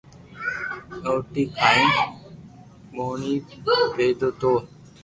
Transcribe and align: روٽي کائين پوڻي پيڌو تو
روٽي 1.05 1.43
کائين 1.57 1.91
پوڻي 2.93 3.35
پيڌو 3.95 4.29
تو 4.39 4.53